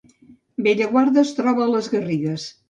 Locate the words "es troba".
1.25-1.63